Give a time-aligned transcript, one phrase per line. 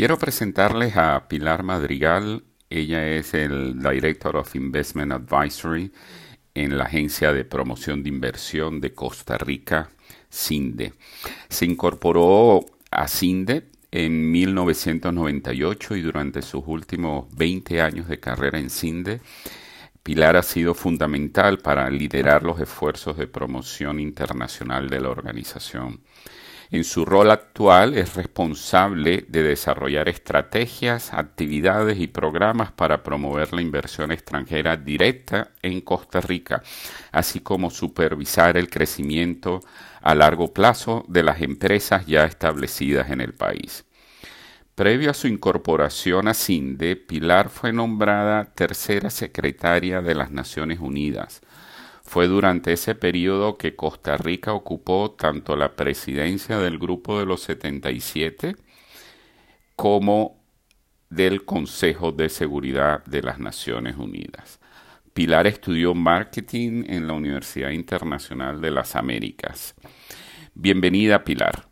[0.00, 2.42] Quiero presentarles a Pilar Madrigal.
[2.70, 5.92] Ella es el Director of Investment Advisory
[6.54, 9.90] en la Agencia de Promoción de Inversión de Costa Rica,
[10.32, 10.94] CINDE.
[11.50, 18.70] Se incorporó a CINDE en 1998 y durante sus últimos 20 años de carrera en
[18.70, 19.20] CINDE,
[20.02, 26.00] Pilar ha sido fundamental para liderar los esfuerzos de promoción internacional de la organización.
[26.72, 33.60] En su rol actual es responsable de desarrollar estrategias, actividades y programas para promover la
[33.60, 36.62] inversión extranjera directa en Costa Rica,
[37.10, 39.58] así como supervisar el crecimiento
[40.00, 43.84] a largo plazo de las empresas ya establecidas en el país.
[44.76, 51.42] Previo a su incorporación a CINDE, Pilar fue nombrada tercera secretaria de las Naciones Unidas
[52.02, 57.42] fue durante ese periodo que Costa Rica ocupó tanto la presidencia del Grupo de los
[57.42, 58.56] 77
[59.76, 60.40] como
[61.08, 64.60] del Consejo de Seguridad de las Naciones Unidas.
[65.12, 69.74] Pilar estudió marketing en la Universidad Internacional de las Américas.
[70.54, 71.69] Bienvenida, Pilar.